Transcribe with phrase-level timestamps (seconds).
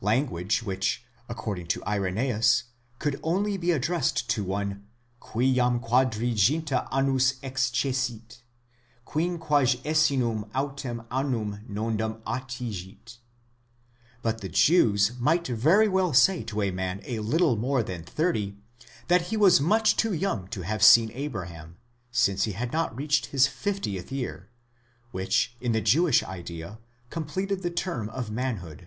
[0.00, 2.62] language which according to Irenzeus
[3.00, 4.86] could only be addressed to one,
[5.18, 8.38] gui jam quadraginta annos excessit,
[9.04, 13.18] quinguagesimum autem annum nondum attigit,
[14.22, 18.56] But the Jews might very well say to a man a little more than thirty,
[19.08, 21.78] that he was much too young to have seen Abraham,
[22.12, 24.50] since he had not reached his fiftieth year,
[25.10, 26.78] which, in the Jewish idea,
[27.10, 28.86] completed the term of manhood.